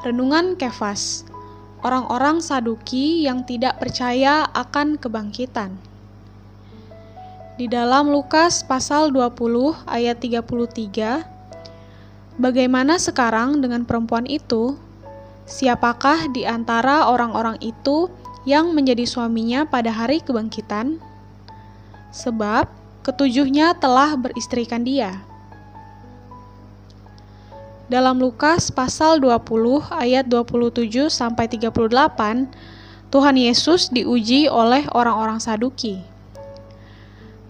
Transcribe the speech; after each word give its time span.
Renungan 0.00 0.56
Kefas 0.56 1.28
Orang-orang 1.84 2.40
Saduki 2.40 3.28
yang 3.28 3.44
tidak 3.44 3.76
percaya 3.76 4.48
akan 4.56 4.96
kebangkitan 4.96 5.76
Di 7.60 7.68
dalam 7.68 8.08
Lukas 8.08 8.64
pasal 8.64 9.12
20 9.12 9.84
ayat 9.84 10.16
33 10.16 12.40
Bagaimana 12.40 12.96
sekarang 12.96 13.60
dengan 13.60 13.84
perempuan 13.84 14.24
itu? 14.24 14.80
Siapakah 15.44 16.32
di 16.32 16.48
antara 16.48 17.04
orang-orang 17.04 17.60
itu 17.60 18.08
yang 18.48 18.72
menjadi 18.72 19.04
suaminya 19.04 19.68
pada 19.68 19.92
hari 19.92 20.24
kebangkitan? 20.24 20.96
Sebab 22.08 22.72
ketujuhnya 23.04 23.76
telah 23.76 24.16
beristrikan 24.16 24.80
dia. 24.80 25.20
Dalam 27.90 28.22
Lukas 28.22 28.70
pasal 28.70 29.18
20 29.18 29.90
ayat 29.90 30.30
27 30.30 31.10
sampai 31.10 31.50
38, 31.50 31.74
Tuhan 33.10 33.34
Yesus 33.34 33.90
diuji 33.90 34.46
oleh 34.46 34.86
orang-orang 34.94 35.42
Saduki. 35.42 35.98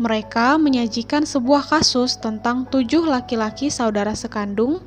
Mereka 0.00 0.56
menyajikan 0.56 1.28
sebuah 1.28 1.68
kasus 1.68 2.16
tentang 2.16 2.64
tujuh 2.72 3.04
laki-laki 3.04 3.68
saudara 3.68 4.16
sekandung 4.16 4.80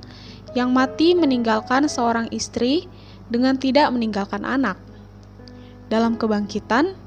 yang 0.57 0.73
mati 0.73 1.13
meninggalkan 1.13 1.85
seorang 1.85 2.33
istri 2.33 2.89
dengan 3.29 3.53
tidak 3.53 3.93
meninggalkan 3.93 4.41
anak. 4.49 4.81
Dalam 5.85 6.17
kebangkitan, 6.17 6.97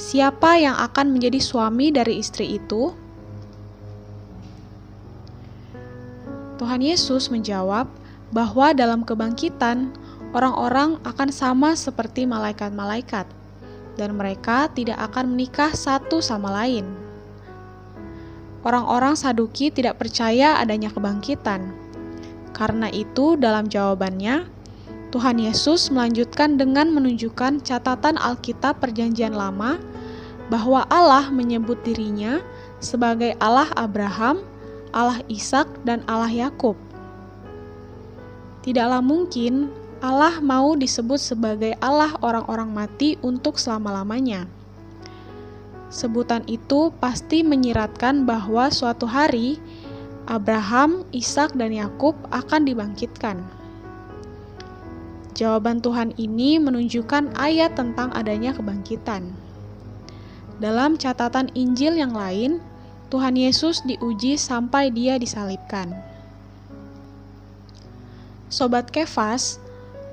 siapa 0.00 0.56
yang 0.56 0.80
akan 0.88 1.12
menjadi 1.12 1.36
suami 1.36 1.92
dari 1.92 2.16
istri 2.16 2.56
itu? 2.56 2.96
Tuhan 6.60 6.84
Yesus 6.84 7.32
menjawab 7.32 7.88
bahwa 8.36 8.76
dalam 8.76 9.00
kebangkitan, 9.00 9.96
orang-orang 10.36 11.00
akan 11.08 11.32
sama 11.32 11.72
seperti 11.72 12.28
malaikat-malaikat, 12.28 13.24
dan 13.96 14.10
mereka 14.12 14.68
tidak 14.76 15.00
akan 15.08 15.32
menikah 15.32 15.72
satu 15.72 16.20
sama 16.20 16.52
lain. 16.52 16.84
Orang-orang 18.60 19.16
Saduki 19.16 19.72
tidak 19.72 20.04
percaya 20.04 20.60
adanya 20.60 20.92
kebangkitan. 20.92 21.72
Karena 22.52 22.92
itu, 22.92 23.40
dalam 23.40 23.72
jawabannya, 23.72 24.44
Tuhan 25.16 25.40
Yesus 25.40 25.88
melanjutkan 25.88 26.60
dengan 26.60 26.92
menunjukkan 26.92 27.64
catatan 27.64 28.20
Alkitab 28.20 28.84
Perjanjian 28.84 29.32
Lama 29.32 29.80
bahwa 30.52 30.84
Allah 30.92 31.32
menyebut 31.32 31.80
dirinya 31.88 32.44
sebagai 32.84 33.32
Allah 33.40 33.72
Abraham, 33.80 34.44
Allah 34.90 35.22
Ishak 35.30 35.66
dan 35.86 36.02
Allah 36.10 36.30
Yakub. 36.30 36.74
Tidaklah 38.60 39.00
mungkin 39.00 39.72
Allah 40.00 40.40
mau 40.40 40.76
disebut 40.76 41.20
sebagai 41.20 41.76
Allah 41.80 42.16
orang-orang 42.24 42.72
mati 42.72 43.20
untuk 43.20 43.60
selama-lamanya. 43.60 44.48
Sebutan 45.90 46.46
itu 46.46 46.94
pasti 47.02 47.42
menyiratkan 47.42 48.24
bahwa 48.24 48.70
suatu 48.70 49.10
hari 49.10 49.58
Abraham, 50.30 51.02
Ishak, 51.10 51.58
dan 51.58 51.74
Yakub 51.74 52.14
akan 52.30 52.62
dibangkitkan. 52.62 53.42
Jawaban 55.34 55.82
Tuhan 55.82 56.14
ini 56.20 56.62
menunjukkan 56.62 57.34
ayat 57.34 57.74
tentang 57.74 58.14
adanya 58.14 58.54
kebangkitan. 58.54 59.34
Dalam 60.60 61.00
catatan 61.00 61.48
Injil 61.56 61.96
yang 61.96 62.12
lain, 62.12 62.60
Tuhan 63.10 63.34
Yesus 63.34 63.82
diuji 63.82 64.38
sampai 64.38 64.94
Dia 64.94 65.18
disalibkan. 65.18 65.90
Sobat 68.46 68.86
Kefas, 68.94 69.58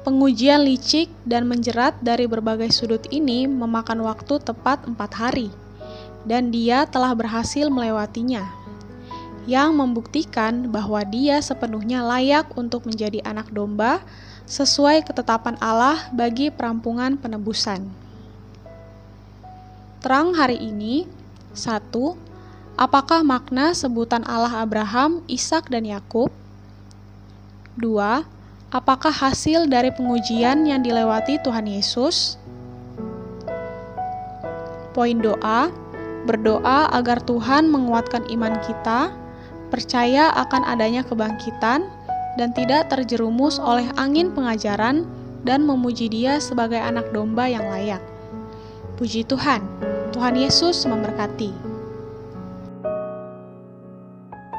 pengujian 0.01 0.65
licik 0.65 1.13
dan 1.21 1.45
menjerat 1.45 1.93
dari 2.01 2.25
berbagai 2.25 2.73
sudut 2.73 3.05
ini 3.13 3.45
memakan 3.45 4.01
waktu 4.01 4.41
tepat 4.41 4.89
empat 4.89 5.11
hari, 5.13 5.49
dan 6.25 6.49
dia 6.49 6.89
telah 6.89 7.13
berhasil 7.13 7.69
melewatinya, 7.69 8.49
yang 9.45 9.77
membuktikan 9.77 10.73
bahwa 10.73 11.05
dia 11.05 11.37
sepenuhnya 11.37 12.01
layak 12.01 12.49
untuk 12.57 12.89
menjadi 12.89 13.21
anak 13.29 13.53
domba 13.53 14.01
sesuai 14.49 15.05
ketetapan 15.05 15.53
Allah 15.61 16.09
bagi 16.09 16.49
perampungan 16.49 17.13
penebusan. 17.13 17.85
Terang 20.01 20.33
hari 20.33 20.61
ini, 20.61 21.09
satu, 21.57 22.26
Apakah 22.77 23.25
makna 23.25 23.73
sebutan 23.73 24.21
Allah 24.29 24.61
Abraham, 24.61 25.25
Ishak, 25.25 25.73
dan 25.73 25.81
Yakub? 25.81 26.29
2. 27.81 28.21
Apakah 28.69 29.09
hasil 29.09 29.65
dari 29.65 29.89
pengujian 29.89 30.61
yang 30.61 30.85
dilewati 30.85 31.41
Tuhan 31.41 31.65
Yesus? 31.65 32.37
Poin 34.93 35.17
doa: 35.17 35.73
berdoa 36.29 36.93
agar 36.93 37.17
Tuhan 37.25 37.65
menguatkan 37.65 38.29
iman 38.29 38.61
kita, 38.61 39.09
percaya 39.73 40.29
akan 40.37 40.61
adanya 40.69 41.01
kebangkitan, 41.01 41.89
dan 42.37 42.49
tidak 42.53 42.93
terjerumus 42.93 43.57
oleh 43.57 43.89
angin 43.97 44.29
pengajaran, 44.37 45.01
dan 45.41 45.65
memuji 45.65 46.13
Dia 46.13 46.37
sebagai 46.37 46.77
anak 46.77 47.09
domba 47.09 47.49
yang 47.49 47.65
layak. 47.73 48.05
Puji 49.01 49.25
Tuhan, 49.25 49.65
Tuhan 50.13 50.37
Yesus 50.37 50.85
memberkati. 50.85 51.66